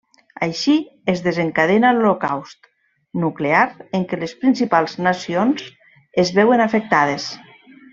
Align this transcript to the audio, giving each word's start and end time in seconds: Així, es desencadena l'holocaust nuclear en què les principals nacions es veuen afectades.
Així, 0.45 0.77
es 1.13 1.19
desencadena 1.25 1.91
l'holocaust 1.97 2.71
nuclear 3.27 3.63
en 4.01 4.09
què 4.13 4.21
les 4.25 4.37
principals 4.43 5.01
nacions 5.11 5.71
es 6.27 6.37
veuen 6.43 6.69
afectades. 6.71 7.35